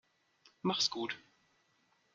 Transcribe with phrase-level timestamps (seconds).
[0.63, 1.15] Mach's gut.